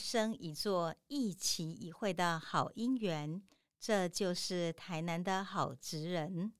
[0.00, 3.42] 生一座、一期一会的好姻缘。
[3.78, 6.52] 这就是台南的好职人。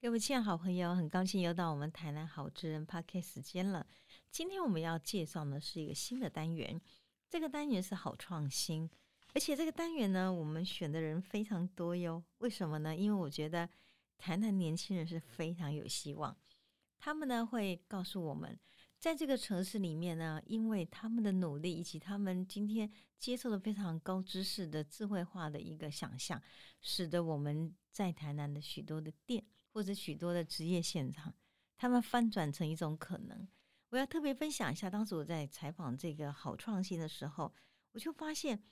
[0.00, 3.86] 各位亲爱的好朋友，很高兴又到我们台南好职人 p a r k 时间了。
[4.30, 6.78] 今天我们要介绍的是一个新的单元，
[7.28, 8.90] 这个单元是好创新，
[9.32, 12.22] 而且这个单元呢，我们选的人非常多哟。
[12.38, 12.94] 为什么呢？
[12.94, 13.68] 因为我觉得
[14.18, 16.36] 台南年轻人是非常有希望。
[16.98, 18.58] 他们呢会告诉我们，
[19.04, 26.40] 在这个城市里面呢，因为他们的努力以及他们今天接受的非常高知识的智慧化的一个想象，
[26.80, 29.44] 使得我们在台南的许多的店
[29.74, 31.34] 或者许多的职业现场，
[31.76, 33.46] 他们翻转成一种可能。
[33.90, 37.52] 我要特别分享一下，当时我在采访这个好创新的时候，
[37.92, 38.62] 我就发现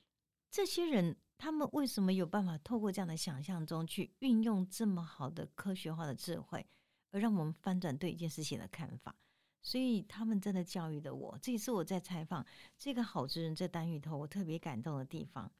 [0.50, 6.66] 这些人他们为什么有办法透过这样的想象中去运用这么好的科学化的智慧。
[7.10, 9.14] 而让我们翻转对一件事情的看法，
[9.62, 11.38] 所以他们真的教育了我。
[11.40, 12.44] 这也是我在采访
[12.76, 15.50] 这个好之人这单元头，我特别感动的地方。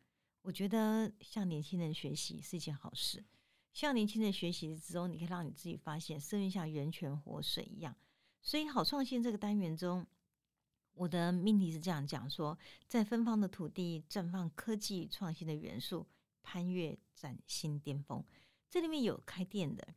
[0.42, 3.24] 我觉得向年轻人学习是一件好事，
[3.72, 7.96] 向年轻人学习之中，你可以让你自己发现生命像源泉活水一样。
[8.40, 10.04] 所以好创新这个单元中，
[10.94, 16.04] 我的命题是这样讲说：在芬芳的土地绽放科技创新的元素，
[16.42, 18.24] 攀越崭新巅峰。
[18.68, 19.94] 这里面有开店的。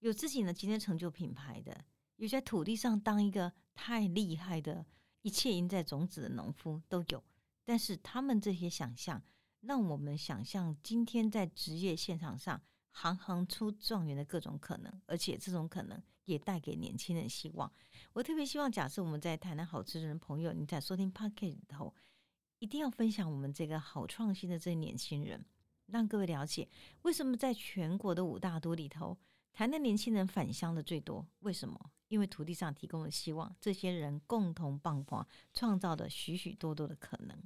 [0.00, 1.84] 有自己呢，今天成就品牌的，
[2.16, 4.86] 有些土地上当一个太厉害的，
[5.22, 7.22] 一切赢在种子的农夫都有。
[7.64, 9.22] 但是他们这些想象，
[9.60, 17.72] 让我们想象今天在职业现场上行行出状元的各种可能，而且这种可能也带给年轻人希望。
[18.12, 21.94] 我特别希望，假设我们在台南好吃的朋友，你在收听 p o c k e t 里头，
[22.58, 25.44] 一定要分享我们这个好创新的这些年轻人，
[25.86, 26.68] 让各位了解
[27.02, 29.18] 为什么在全国的五大都里头。
[29.52, 31.90] 台南年轻人返乡的最多，为什么？
[32.14, 37.36] 因为土地上提供了希望，这些人共同帮忙，创造的许许多多的可能。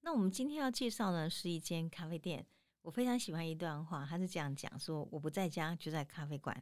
[0.00, 2.46] 那我们今天要介绍呢，是一间咖啡店。
[2.80, 6.56] 我非常喜欢一段话，他是这样讲说：“我不在家，就在咖啡馆；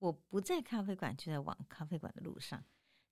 [0.00, 2.62] 我不在咖啡馆，就在往咖啡馆的路上。”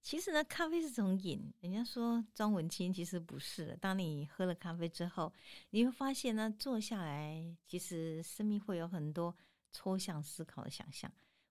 [0.03, 1.51] 其实呢，咖啡是种瘾。
[1.61, 3.77] 人家说装文青，其实不是的。
[3.79, 5.33] 当你喝了咖啡之后，
[5.71, 9.35] 你会发现呢，坐下来，其实生命会有很多。
[9.73, 11.09] 抽象思考的想象，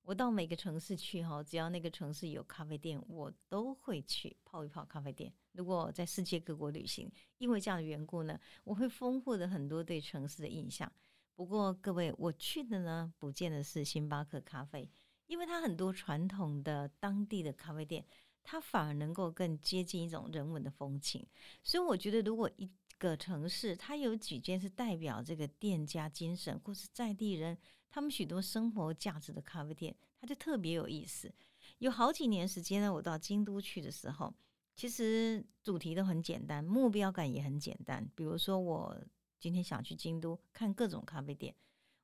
[0.09, 5.31] 我到每个城市去哈，只要那个城市有咖啡店，我都会去泡一泡咖啡店。
[5.51, 10.91] 如果在世界各国旅行，因为这样的缘故呢，我会丰富的很多对城市的印象。
[11.35, 14.89] 不过各位，我去的呢，不见得是星巴克咖啡，
[15.27, 18.03] 因为它很多传统的当地的咖啡店，
[18.41, 21.23] 它反而能够更接近一种人文的风情。
[21.61, 22.67] 所以我觉得，如果一
[22.99, 27.57] 个城市它有几间是代表这个店家精神，或是在地人。
[27.91, 31.33] 他们许多生活价值的咖啡店，它就特别有意思。
[31.79, 34.31] 有好几年时间呢，我到京都去的时候，
[34.75, 38.07] 其实主题都很简单，目标感也很简单。
[38.13, 38.95] 比如说，我
[39.39, 41.55] 今天想去京都看各种咖啡店，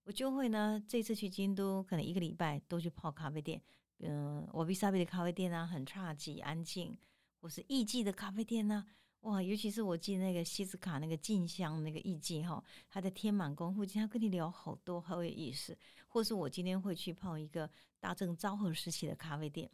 [0.05, 3.61] 我就会呢，这次去京都可能一个礼拜都去泡咖啡店。
[4.00, 6.97] 嗯，我比萨比的咖啡店啊，很差劲安静，
[7.39, 8.88] 或是艺伎的咖啡店呢。
[9.25, 15.75] 哇，尤其是我记那个西斯卡那个静香那个艺妓哈，他在天满宫附近，他跟你聊好多，好有意思。
[16.08, 17.68] 或是我今天会去泡一个
[18.00, 19.68] 大正昭和时期的咖啡店。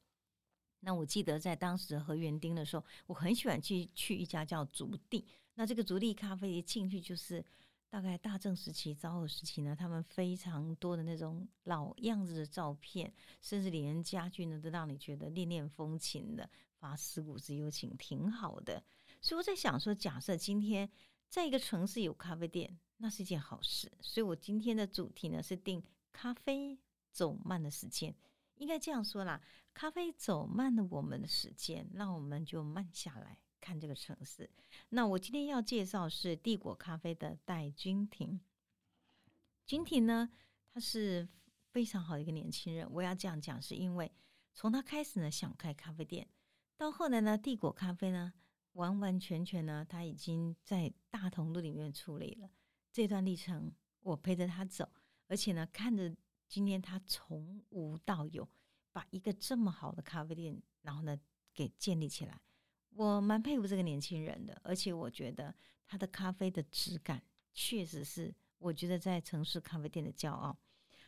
[0.80, 5.28] 那我记得在当时和园丁的时候，我很喜欢去去一家叫竹地。
[5.54, 7.44] 那这个竹地咖啡一进去就是
[7.90, 18.82] 大概大正时期、昭和时期呢，他们非常多的那种老样子的照片，甚至连家具呢都让你觉得恋恋风情的，发思古之幽情，挺好的。
[19.22, 20.90] 所以我在想说，假设今天
[21.30, 23.92] 在一个城市有咖啡店，那是一件好事。
[24.02, 26.78] 所以我今天的主题呢是定咖啡
[27.12, 28.16] 走慢的时间，
[28.56, 29.40] 应该这样说啦：
[29.76, 34.50] 咖啡走慢了我们的时间，那我们就慢下来看这个城市。
[34.90, 38.42] 那我今天要介绍是帝国咖啡的戴君婷。
[39.68, 40.32] 君婷呢，
[40.74, 41.30] 他是
[41.70, 42.92] 非常好的一个年轻人。
[42.92, 44.12] 我要这样讲，是因为
[44.56, 46.28] 从他开始呢想开咖啡店，
[46.76, 48.34] 到后来呢帝国咖啡呢。
[48.74, 52.50] 完完全全呢，他已经在大同路里面处理了
[52.92, 53.72] 这段历程，
[54.02, 54.90] 我陪着他走，
[55.28, 56.16] 而且呢，看着
[56.48, 58.48] 今天他从无到有，
[58.92, 61.20] 把一个这么好的咖啡店，然后呢
[61.54, 62.40] 给建立起来，
[62.92, 65.54] 我蛮佩服这个年轻人的，而且我觉得
[65.86, 67.22] 他的咖啡的质感
[67.54, 70.58] 确实是我觉得在城市咖啡店的骄傲。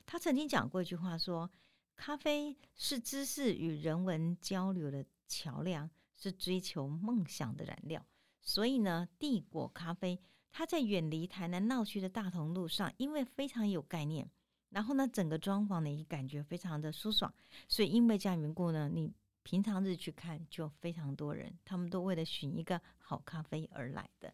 [0.05, 1.49] 他曾经讲过一句话说
[1.95, 5.89] ：“咖啡是知识与人文交流的桥梁。”
[6.23, 8.05] 是追求梦想的燃料，
[8.39, 10.17] 所以呢，帝国咖啡
[10.51, 14.29] 它在远离台南闹区的大同路上，因为非常有概念，
[14.69, 17.33] 然后呢，整个装潢呢也感觉非常的舒爽，
[17.67, 19.11] 所以因为这样缘故呢，你
[19.43, 24.33] 平常日去看就非常多人，他们都为了寻一个好咖啡而来的。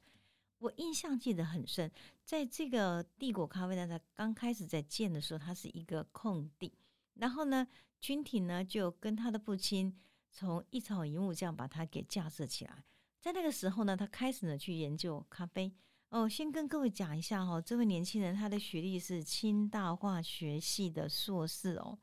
[0.59, 1.91] 我印象记得很深，
[2.23, 6.71] 在这个帝国咖啡呢，它刚开始在建的时候，它是一个空地。
[7.15, 7.67] 然后呢，
[7.99, 9.93] 君体呢就跟他的父亲
[10.39, 12.85] 从一草一木这样把它给架设起来。
[13.19, 15.75] 在那个时候呢，他开始呢去研究咖啡。
[16.11, 21.99] 哦，先跟各位讲一下哦，这位年轻人他的学历是清大化学系的硕士哦。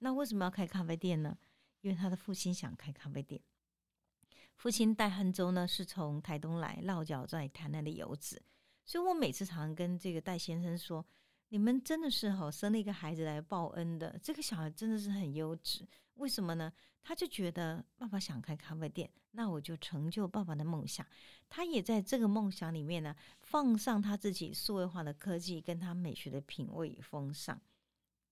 [0.00, 1.38] 那为什么要开咖啡店呢？
[1.80, 3.40] 因为他的父亲想开咖啡店。
[4.56, 8.42] 父亲戴汉州呢，是从台东来落脚在台南的游子，
[8.84, 11.06] 所以我每次常跟这个戴先生说
[11.48, 15.86] ：“你们真的是吼生了一个孩子来报恩的，这个小孩真的是很优质。
[16.14, 16.72] 为什么呢？
[17.02, 21.06] 他就觉得爸爸想开咖啡店，那我就成就爸爸的梦想。
[21.48, 27.60] 他也在这个梦想里面呢，放上他自己数位化的科技跟他美学的品味与风尚。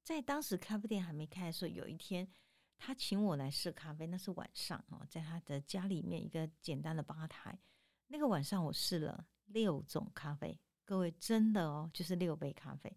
[0.03, 2.29] 在当时咖啡店还没开的时候，有一天。
[2.79, 7.59] 他请我来试咖啡，那是晚上哦，在他的家里面一个简单的吧台。
[8.09, 12.95] 那个晚上我试了六种咖啡，各位真的哦，就是六杯咖啡。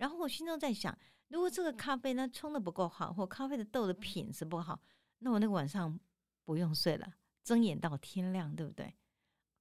[0.00, 0.98] 然后我心中在想，
[1.28, 4.80] 如果这个咖啡呢冲的不够好，或咖啡的豆的品质不好，
[5.18, 6.00] 那我那个晚上
[6.46, 7.12] 不用睡了，
[7.44, 8.94] 睁眼到天亮，对不对？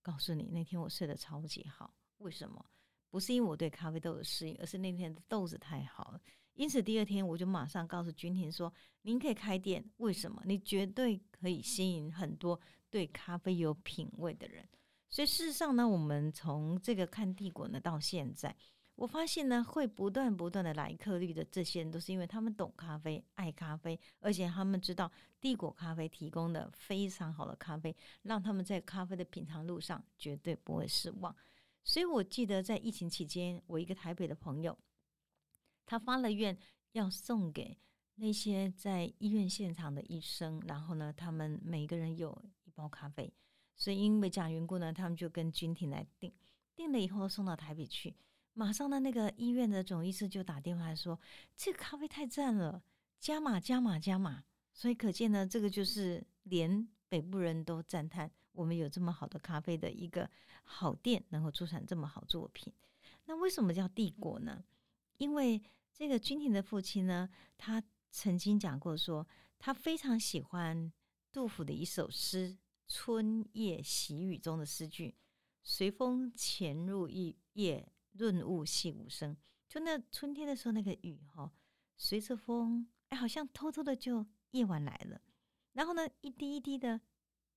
[0.02, 1.94] 告诉你，那天我睡得超级好。
[2.20, 2.66] 为什么？
[3.10, 6.22] 不是因为我对咖啡豆的适应，而是那天的豆子太好了。
[6.54, 10.42] 因此，第二天我就马上告诉君婷说：“您可以开店，为什么？
[10.46, 12.58] 你绝对可以吸引很多
[12.90, 14.66] 对咖啡有品味的人。”
[15.10, 18.56] 所以，事实上呢，我们从这个看帝国呢到现在，
[19.00, 25.10] 我发现呢，会不断不断的来客率的这些人，都是因为他们懂咖啡、爱咖啡，而且他们知道
[25.40, 31.34] 帝国咖啡提供的非常好的咖啡，让他们在咖啡的品尝路上绝对不会失望。
[31.82, 34.78] 所以我记得在疫情期间，我一个台北的朋友。
[35.86, 36.58] 他发了愿，
[36.92, 37.78] 要送给
[38.16, 43.34] 那些在医院现场的医生，然后呢，他们每个人有一包咖啡。
[43.78, 46.34] 所以因为这样缘故呢，他们就跟君婷来订，
[46.76, 48.14] 订了以后送到台北去。
[48.54, 51.20] 马上呢，那个医院的总医师就打电话说
[51.56, 52.84] ：“这个咖啡太赞了，
[53.20, 54.44] 加码加码加码。”
[54.74, 60.30] 所以可见呢，这个就是连北部人都赞叹我们有这么好的咖啡的一个
[60.64, 62.74] 好店，能够出产这么好作品。
[63.26, 64.64] 那为什么叫帝国呢？
[65.18, 65.62] 因为
[65.94, 70.92] 这个君婷的父亲呢，他曾经讲过说，他非常喜欢
[71.32, 72.54] 杜甫的一首诗
[72.88, 75.16] 《春夜喜雨》中的诗句
[75.62, 79.36] ：“随风潜入一夜，润物细无声。”
[79.70, 81.52] 就那春天的时候，那个雨哈，
[81.96, 85.22] 随着风，哎，好像偷偷的就夜晚来了。
[85.74, 87.00] 然后呢，一滴一滴的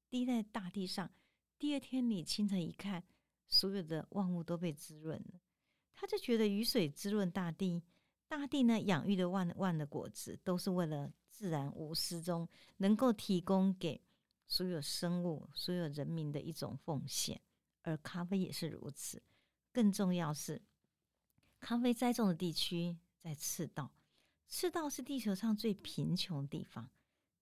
[0.08, 1.10] 滴在大地上。
[1.58, 3.02] 第二天你清晨一看，
[3.48, 5.40] 所有的万物都被滋润了。
[5.94, 7.82] 他就觉得雨水滋润大地。
[8.28, 12.48] 大地呢，养育的万万的果子，都是为了自然无私中
[12.78, 14.02] 能够提供给
[14.46, 17.40] 所有生物、所有人民的一种奉献。
[17.82, 19.22] 而咖啡也是如此。
[19.72, 20.62] 更重要是，
[21.58, 23.92] 咖啡栽种的地区在赤道，
[24.48, 26.90] 赤道是地球上最贫穷的地方。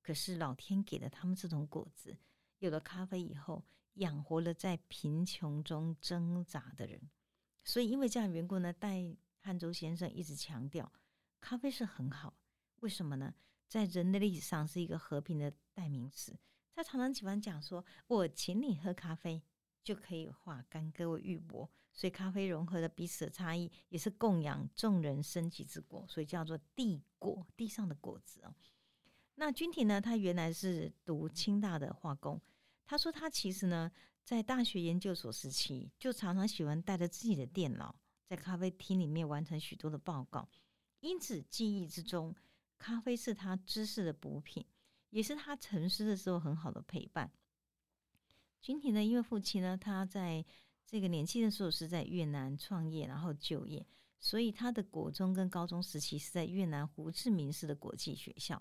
[0.02, 2.16] 可是老天给了他们这种果子，
[2.58, 7.10] 有了咖啡以后，养活了在贫穷中挣扎的人。
[7.64, 9.16] 所以因为这样缘故呢，戴。
[9.42, 10.92] 汉周先生一直强调，
[11.40, 12.36] 咖啡是很好。
[12.80, 13.34] 为什么呢？
[13.68, 16.38] 在人的历史上是一个和平的代名词。
[16.74, 19.42] 他常常喜欢讲说：“我请你喝咖啡，
[19.82, 28.54] 就可以化干戈为玉帛。”所以咖啡融合了彼此的差异，也是供养众人生计之果，所以叫做地果，地上的果子哦。
[29.34, 30.00] 那君婷呢？
[30.00, 32.40] 他原来是读清大的化工。
[32.84, 33.90] 他说他其实呢，
[34.22, 37.94] 在大学研究所时期，就常常喜欢带着自己的电脑。
[38.26, 40.48] 在咖啡厅里面完成许多的报告，
[41.00, 42.34] 因此记忆之中，
[42.78, 44.64] 咖啡是他知识的补品，
[45.08, 47.32] 也是他沉思的时候很好的陪伴。
[48.60, 50.44] 君婷呢，因为父亲呢，他在
[50.90, 53.86] 这个年轻的时候是在越南创业，然后就业，
[54.18, 58.60] 所以他的国中跟高中时期是在越南胡志明市的国际学校，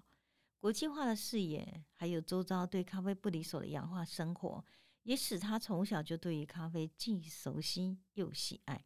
[0.59, 4.63] 国际化的视野，还有周遭对咖啡不离手的洋化生活，
[5.01, 8.85] 也使他从小就对于咖啡既熟悉又喜爱。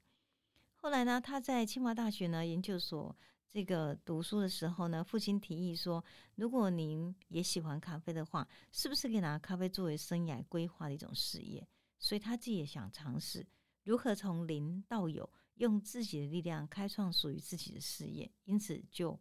[0.76, 3.14] 后来呢，他在清华大学呢研究所
[3.46, 6.02] 这个读书的时候呢，父亲提议说，
[6.36, 11.68] 如果您也喜欢咖啡的话，是不是可以拿咖啡作为生涯规划的一种事业？
[12.04, 13.48] 所以他自己也想尝试
[13.82, 18.30] 如何从零到有，用自己的力量开创属于自己的事业。
[18.44, 19.18] 因此就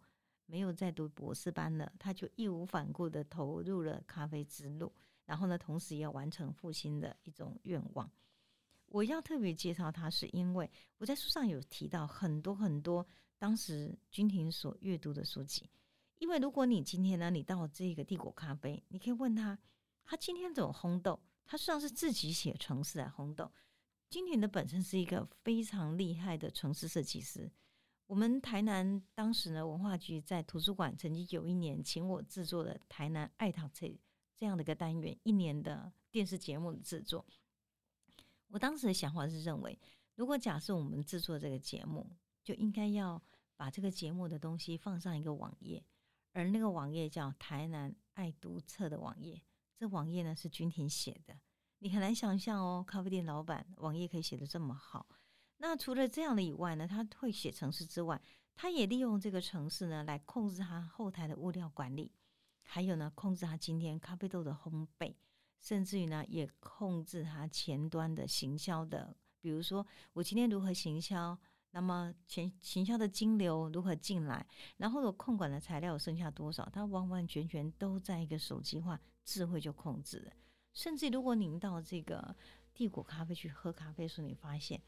[0.47, 4.93] 没有再读博士班了，他就义无反顾的投入了咖啡之路。
[5.25, 8.11] 然后呢，同时也要完成父亲的一种愿望。
[8.87, 13.07] 我要特别介绍他，是因为我在书上有提到很多很多
[13.39, 15.71] 当时君婷所阅读的书籍。
[16.19, 19.57] 因为如果你今天呢，你到这个帝国咖啡，你可以问他，
[20.05, 21.21] 他今天怎么烘豆？
[21.45, 23.51] 他实际上是自己写程式来烘豆。
[24.09, 27.51] 金田的本身是一个非常厉害的城市设计师。
[28.07, 33.99] 我们台南当时呢，文化局在图书馆曾经有一年请我制作的台南爱堂这
[34.37, 37.25] 这样的一个单元，一年的电视节目的制作。
[38.49, 39.79] 我当时的想法是认为，
[40.15, 42.07] 如果假设我们制作这个节目，
[42.45, 43.23] 就应该要
[43.57, 45.83] 把这个节目的东西放上一个网页，
[46.33, 49.41] 而那个网页叫台南爱读册的网页。
[49.83, 51.37] 这网页呢是君婷写的，
[51.81, 55.09] 你很难想象哦，咖啡店老板网页可以写的这么好。
[55.57, 58.23] 那除了这样的以外呢，他会写程式之外，
[58.55, 62.13] 他也利用这个程式呢来控制他后台的物料管理，
[62.63, 65.17] 还有呢控制他今天咖啡豆的烘焙。
[65.61, 71.37] 甚至于呢，也控制它前端的行销的，比如说我今天如何行销，
[71.73, 74.47] 那么前行销的金流如何进来，
[74.77, 80.33] 然后我控管的材料剩下多少，他完完全全都在一个手机化智慧就控制了。
[80.73, 82.37] 甚至如果您到这个
[82.73, 84.83] 帝国咖啡去喝咖啡的时候，你发现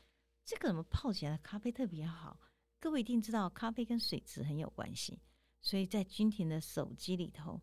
[0.45, 2.41] 这个怎么泡起来的咖啡特别好？
[2.81, 5.21] 各位一定知道，咖啡跟水质很有关系，
[5.61, 7.61] 所以在君婷的手机里头，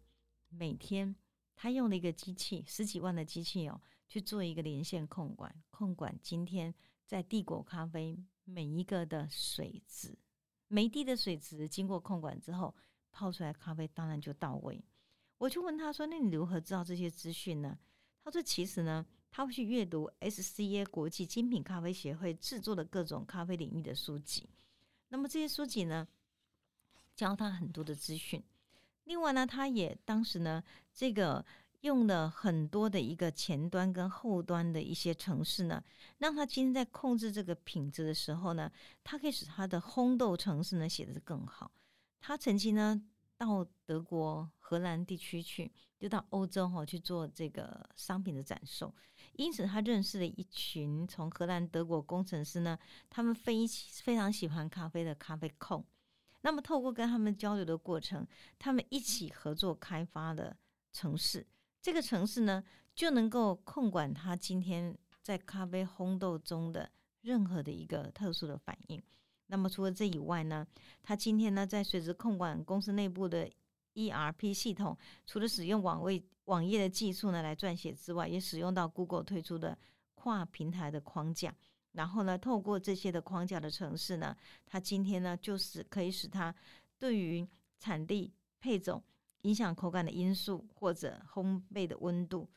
[0.49, 1.15] 每天。
[1.53, 6.73] 他用了一个机器，十几万的机器哦，去做一个连线控管，控管今天
[7.05, 10.17] 在帝国咖啡每一个的水质，
[10.69, 12.75] 每一滴的水质经过控管之后，
[13.11, 14.83] 泡出来咖啡当然就到位。
[15.41, 17.75] 我就问他说：“那你如何知道这些资讯呢？”
[18.23, 24.47] 他说：“其实呢，他会去阅读 SCA 国际精品咖啡协会制作的各种咖啡领域的书籍，
[25.09, 26.07] 那么这些书籍呢，
[27.15, 28.43] 教他很多的资讯。”
[29.05, 31.43] 另外呢，他也当时呢，这个
[31.79, 35.83] 用了很多的一个前端跟后端的一些程式呢，
[36.19, 38.71] 让他今天在控制这个品质的时候呢，
[39.03, 41.71] 他可以使他的烘豆程式呢写的更好。
[42.19, 43.01] 他曾经呢
[43.41, 48.93] 到德国、荷兰地区去，就到欧洲哈去做这个商品的展售，
[49.33, 52.77] 因此他认识了一群从荷兰、德国工程师呢，
[53.09, 53.65] 他们非
[54.03, 55.83] 非常喜欢咖啡的咖啡控。
[56.41, 58.27] 那么，透过跟他们交流的过程，
[58.59, 60.55] 他们一起合作开发的
[60.91, 61.47] 城市，
[61.81, 69.01] 这个城市呢，就能够控管他今天在咖啡烘豆中的任何的一个特殊的反应。
[69.51, 70.65] 那么，除了这以外呢，
[71.03, 73.49] 他今天呢，在随着控管公司内部的
[73.95, 79.77] ERP 系统，除了使用网位网页的技术呢来撰写之外，也使用到 Google 推出的
[80.15, 81.53] 跨平台的框架。
[81.91, 84.33] 然后呢，透过这些的框架的城市呢，
[84.65, 86.55] 它今天呢，就是可以使它
[86.97, 87.45] 对于
[87.77, 88.31] 产地、
[88.61, 89.03] 配种、
[89.41, 92.49] 影响口感的因素或者烘焙的温度，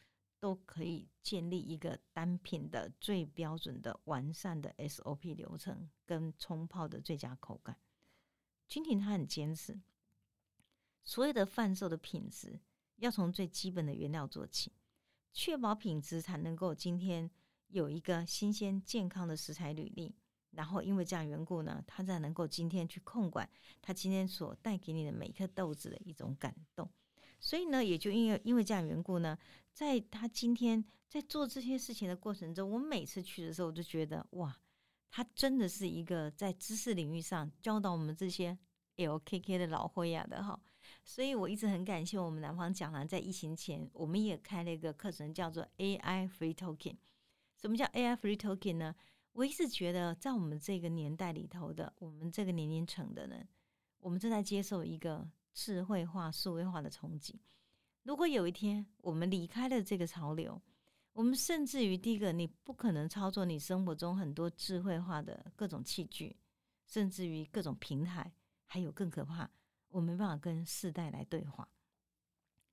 [0.44, 7.78] 都可以建立一个单品的最标准的完善的 SOP 流程跟冲泡的最佳口感。
[8.68, 9.80] 君婷他很坚持，
[11.02, 12.60] 所有的贩售的品质
[12.96, 14.70] 要从最基本的原料做起，
[15.32, 17.30] 确保品质才能够今天。
[17.68, 20.14] 有一个新鲜健康的食材履历，
[20.50, 26.88] 然后因为这样缘故呢，他才能够今天去控管他今天所带给你的每一颗豆子的一种感动。
[27.44, 29.38] 所以呢，也就因为因为这样缘故呢，
[29.70, 34.58] 在他今天在做这些事情的过程中，我每次去的时候，我就觉得哇，
[35.10, 38.56] 他真的是一个在知识领域上教导我们这些
[38.96, 40.58] LKK 的老灰呀的哈。
[41.04, 46.96] 所以我一直很感谢我们南方讲堂在疫情前，我们也开了一个课程，叫做 AI Free Token。
[47.60, 48.94] 什么叫 AI Free Token 呢？
[49.32, 53.46] 我一直觉得，在我们这个年代里头的，我们这个年龄层的人，
[53.98, 57.40] 我们正在接受一个智慧化、数位化的冲击。
[58.02, 60.60] 如果有一天我们离开了这个潮流，
[61.14, 66.36] 我们甚至于第一个，你不可能操作你生活中很多智慧化的各种器具，
[66.84, 68.34] 甚至于各种平台，
[68.66, 69.48] 还有更可怕，
[69.88, 71.66] 我没办法跟世代来对话。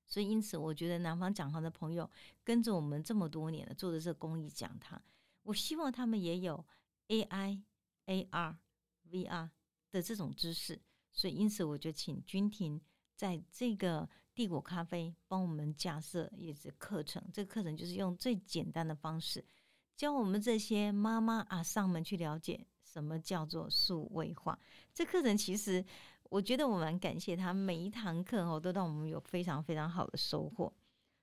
[0.08, 2.10] 所以，因此，我觉得南方讲堂的朋友
[2.44, 5.02] 跟着我们这么多年了，做的这公益讲堂，
[5.44, 6.66] 我希望他们也有
[7.08, 7.62] AI、
[8.08, 8.58] AR、
[9.10, 9.50] VR
[9.92, 10.82] 的这种知识。
[11.12, 12.80] 所以，因此，我就请君婷
[13.16, 17.24] 在这个帝国咖啡帮我们架设一是课程。
[17.34, 19.44] 这个课程就是用最简单的方式
[19.96, 24.58] 教我们这些妈妈啊上门去了解什么叫做数位化。
[24.94, 25.86] 这课程其实。
[26.32, 30.72] 我觉得我蛮感谢他，每一堂课哦都让我们有非常非常好的收获，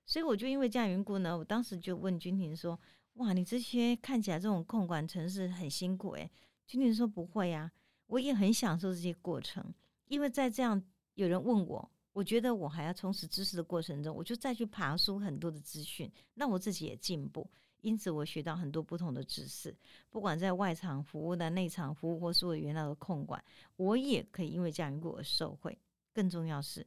[0.05, 2.79] 所以我就因为这样缘故呢，我当时就问君婷说
[3.17, 6.29] ：“哇，你这些看起来这种控管程式很辛苦诶。”
[6.67, 7.71] 君婷说：“不会呀，
[8.09, 9.63] 我也很享受这些过程，
[10.07, 17.49] 因为在这样有人问我，我觉得我还要充实知识的过程中，我就再去爬书很多的资讯，让我自己也进步。”
[17.81, 19.73] 因此，我学到很多不同的知识，
[20.09, 23.41] 不管在外场服务的、内场服务，或是我原来的控管，
[23.77, 25.77] 我也可以因为这样一个受惠。
[26.11, 26.85] 更重要是，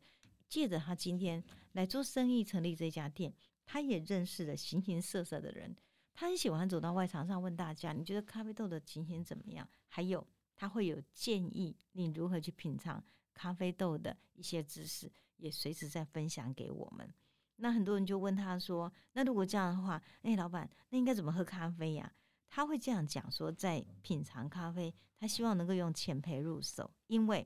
[0.49, 3.33] 借着他今天来做生意，成立这家店，
[3.64, 5.75] 他也认识了形形色色的人。
[6.12, 10.26] 他很喜欢走到外场上问大家：“你觉得咖啡豆的情形怎么样？”还有
[10.62, 13.02] 他会有建议你如何去品尝
[13.35, 17.12] 咖啡豆的一些知识，也随时在分享给我们。
[17.57, 22.12] 那很多人就问他说：“那如果这样的话，哎，老板，那应该怎么喝咖啡呀？”
[22.49, 27.45] 他会这样讲说：“在品尝咖啡，他希望能够用浅焙入手，因为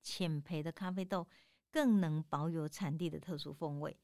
[0.00, 1.28] 浅焙的咖啡豆
[1.70, 3.94] 更能保有产地的特殊风味。”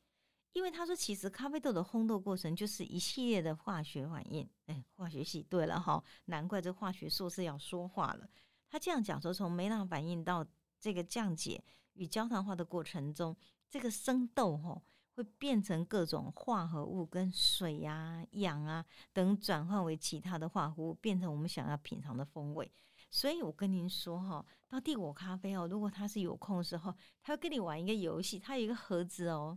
[0.52, 4.48] 因为他说，其实咖啡豆的烘豆过程就是一系列的化学反应。
[4.66, 8.28] 哎，化学系对了哈，难怪这化学硕士要说话了。
[8.68, 10.44] 他这样讲说，从梅朗反应到
[10.80, 13.36] 这个降解与焦糖化的过程中，
[13.68, 14.82] 这个生豆哈
[15.14, 22.70] 会变成各种化合物，跟水呀、氧啊等转换为其他的化合物，变成我们想要品尝的风味。
[23.08, 26.92] 所以我跟您说哈，到帝国咖啡哦，如果他是有空的时候，
[27.22, 29.56] 他会跟你玩一个游戏，他有一个盒子哦。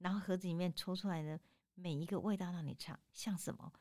[0.00, 1.38] 然后盒子里面抽出来的
[1.74, 3.72] 每一个味道让你尝，像什么？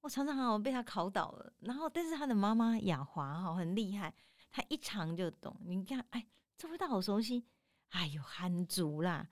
[0.00, 1.52] 我常常好被他考倒了。
[1.60, 4.14] 然后，但是他的妈妈雅华哈很厉害，
[4.50, 5.58] 他一尝就懂。
[5.64, 7.46] 你看，哎，这味道好熟悉，
[7.88, 9.30] 哎呦，憨竹啦！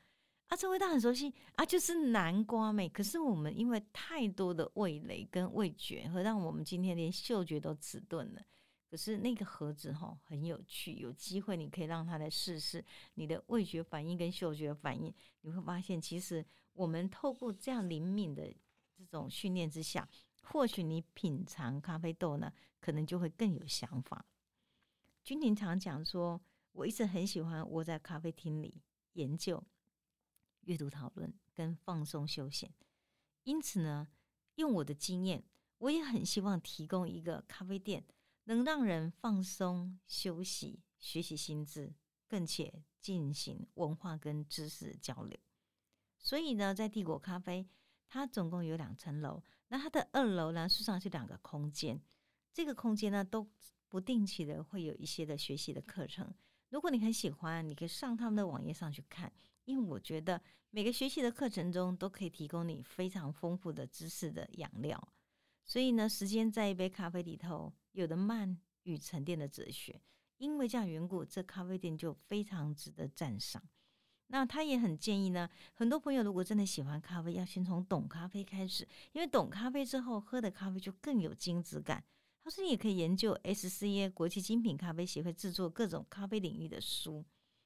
[0.48, 2.88] 啊，这味道很熟悉啊，就是南瓜味。
[2.88, 8.42] 可是我们因为太多的味蕾跟味觉，会让我们今天连嗅觉都迟钝了。
[8.92, 12.84] 可是那个盒子哈很有趣，有机会你可以让他来试试
[13.14, 16.44] 你的味觉反应跟嗅觉反应，你会发现其实
[16.74, 18.54] 我们透过这样灵敏的
[18.94, 20.06] 这种训练之下，
[20.42, 24.26] 或许你品尝咖啡豆呢，可能就会更有想法。
[25.24, 26.38] 君婷常讲说，
[26.72, 28.82] 我一直很喜欢窝在咖啡厅里
[29.14, 29.64] 研究、
[30.64, 32.70] 阅读、讨论跟放松休闲，
[33.44, 34.08] 因此呢，
[34.56, 35.42] 用我的经验，
[35.78, 38.04] 我也很希望提供一个咖啡店。
[38.44, 41.94] 能让人放松、休息、学习心智，
[42.28, 45.38] 更且进行文化跟知识交流。
[46.18, 47.66] 所以呢，在帝国咖啡，
[48.08, 49.42] 它总共有两层楼。
[49.68, 52.00] 那它的二楼呢，实际上是两个空间。
[52.52, 53.48] 这个空间呢，都
[53.88, 56.32] 不定期的会有一些的学习的课程。
[56.68, 59.32] 如果你很喜欢，你可以上他们的网页上去看。
[59.64, 65.12] 因为我觉得每个学习的课程中，都可以提供你非常丰富的知识的养料。
[65.64, 67.72] 所以呢，时间在一杯咖啡里头。
[67.92, 70.00] 有的慢与沉淀的哲学，
[70.38, 73.62] 因为这样缘故，这咖啡店就非常值得赞赏。
[74.28, 82.02] 那他也很建议呢，很多朋友如果真的喜欢咖啡，要先从懂咖啡开始，因为懂咖啡之后，喝的咖啡就更有精致感。
[82.42, 87.22] 他说，你也可以研究 SCA 国际精品咖啡协会制作各种咖啡领域的书，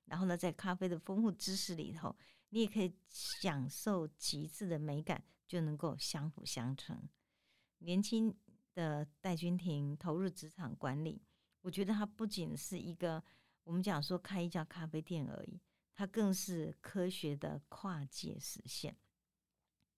[0.07, 2.17] 然后呢，在咖啡的丰富知识里头，
[2.49, 7.09] 你也可以享受极致的美感，就能够相辅相成。
[7.79, 8.37] 年轻。
[8.77, 11.23] 的戴君婷投入职场管理，
[11.62, 13.25] 我觉得他不仅是一个
[13.65, 15.59] 我们讲说开一家咖啡店而已，
[15.95, 18.95] 他更是科学的跨界实现。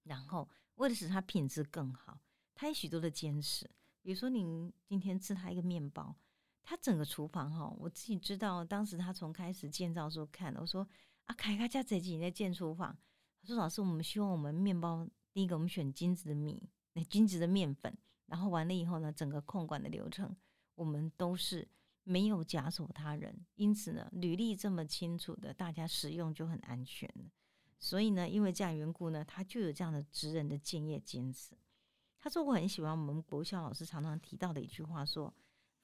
[0.05, 2.21] 然后为了使它品质更好，
[2.55, 3.69] 他有许多的坚持。
[4.01, 6.15] 比如说，您今天吃他一个面包，
[6.63, 10.89] 他整个厨房哈，我自己知道，当时他从开始建造时候看，我说
[11.25, 12.97] 啊，凯凯家这几年在建厨房，
[13.43, 17.97] 他说老师，我们希望我们面包第一个我们选金子的米，那精致的面粉。
[18.27, 20.37] 然后完了以后呢，整个控管的流程，
[20.75, 21.67] 我们都是
[22.03, 27.09] 没有假手他人，因此呢，履历这么清楚的，大家使用就很安全。
[27.79, 31.57] 所以呢，因为这样缘故呢，他就有这样的职人的建业坚持。
[32.19, 35.33] 他说我很喜欢我们国校老师常常提到的一句话，说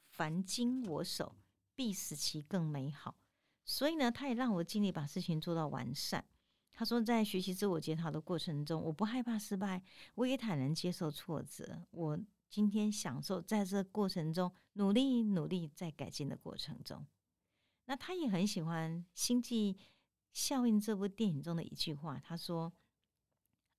[0.09, 1.37] 凡经我手，
[1.75, 3.15] 必使其更美好。
[3.65, 6.25] 所以呢，他也让我尽力把事情做到完善。
[6.75, 9.81] 他说，在学习自我检讨的过程中，我不害怕失败，
[10.17, 11.87] 我也坦然接受挫折。
[11.93, 12.19] 我
[12.51, 17.07] 今天享受在这过程中努力努力在改进的过程中，
[17.85, 19.77] 那他也很喜欢《星际
[20.33, 22.73] 效应》这部电影中的一句话，他说：“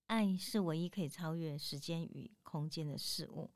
[0.07, 3.51] 爱是唯一可以超越时间与空间的事物。”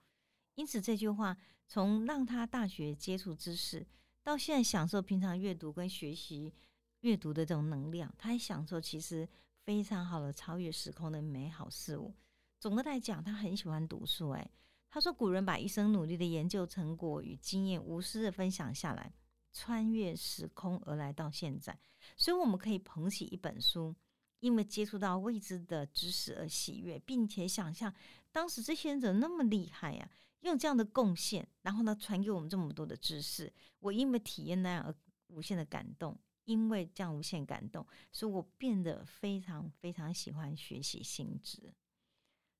[0.55, 3.87] 因此，这句话从让他大学接触知识，
[4.21, 6.53] 到现在享受平常阅读跟学习
[7.01, 9.27] 阅读的这种能量，他还享受其实
[9.63, 12.13] 非常好的超越时空的美好事物。
[12.59, 14.49] 总的来讲，他很喜欢读书，哎。
[14.91, 19.13] 他说：“古人把一生努力的研究成果与经验无私的分享下来，
[19.53, 21.79] 穿越时空而来到现在，
[22.17, 23.95] 所以我们可以捧起一本书，
[24.39, 27.93] 因为接触到未知的知识而喜悦，并且想象
[28.31, 30.09] 当时这些人怎么那么厉害呀？
[30.39, 33.53] 用这样的贡献，然后呢，传给我们这么多的知识。
[33.81, 34.95] 我因为体验那样而
[35.27, 41.71] 无限的感动，因为这样无限感动，所以我变得非常非常喜欢学习新知。”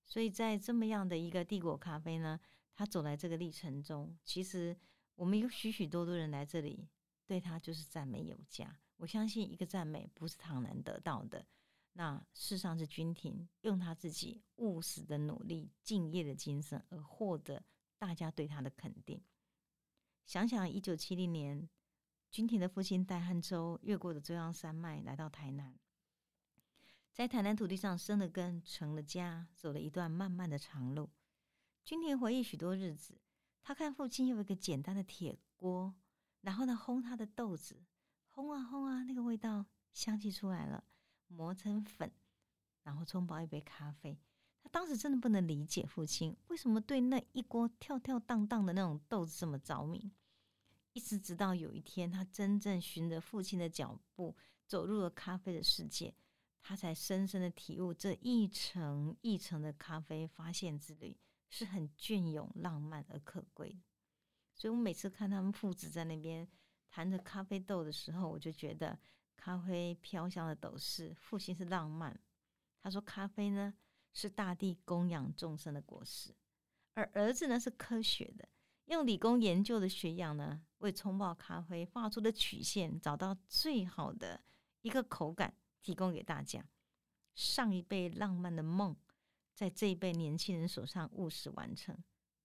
[0.05, 2.39] 所以在这么样的一个帝国咖啡呢，
[2.75, 4.77] 他走来这个历程中，其实
[5.15, 6.87] 我们有许许多多人来这里，
[7.25, 8.79] 对他就是赞美有加。
[8.97, 11.47] 我相信一个赞美不是唐南得到的，
[11.93, 17.63] 那事实上是君婷用他自己务实的努力、敬业的精神而获得
[17.97, 19.19] 大家对他的肯定。
[20.27, 21.67] 想想一九七零年，
[22.31, 25.73] 君婷的父亲戴汉洲越过了中央山脉来到台南，
[27.11, 31.09] 在台南土地上生了根、成了家，走了一段漫漫的长路。
[31.83, 33.19] 君婷回忆许多日子，
[33.63, 35.95] 他看父亲用一个简单的铁锅，
[36.41, 37.83] 然后呢烘他的豆子。
[38.31, 40.83] 烘啊烘啊，那个味道香气出来了，
[41.27, 42.11] 磨成粉，
[42.83, 44.17] 然后冲泡一杯咖啡。
[44.61, 50.11] 他当时真的不能理解父亲为什么对那一锅跳跳荡荡的那种豆子这么着迷。
[50.93, 54.35] 一直直到有一天，他真正循着父亲的脚步
[54.67, 56.13] 走入了咖啡的世界，
[56.61, 61.17] 他才深深的体悟这一层一层的咖啡发现之旅
[61.49, 63.79] 是很隽永、浪漫而可贵的。
[64.53, 66.47] 所以我每次看他们父子在那边。
[66.91, 68.97] 谈着咖啡豆的时候，我就觉得
[69.37, 72.19] 咖啡飘香的斗士，父亲是浪漫。
[72.81, 73.71] 他说咖啡呢
[74.11, 76.35] 是大地供养众生的果实，
[76.95, 78.49] 而儿子呢是科学的，
[78.89, 84.41] 用理工研究的学养呢，为冲泡咖啡画出的曲线，找到最好的
[84.81, 86.65] 一个口感，提供给大家。
[87.35, 88.95] 上一辈浪漫的梦，
[89.53, 91.95] 在这一辈年轻人手上务实完成，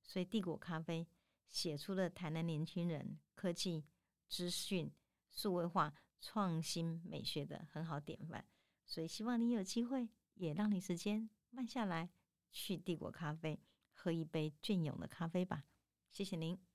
[0.02, 1.08] 所以帝国咖啡
[1.48, 3.84] 写出了台南年轻人科技。
[4.28, 4.90] 资讯
[5.30, 8.44] 数位化、创新美学的很好典范，
[8.84, 12.10] 所以希望你有机会，也让你时间慢下来，
[12.50, 13.60] 去帝国咖啡
[13.92, 15.64] 喝一杯隽永的咖啡吧。
[16.14, 16.73] 谢谢您。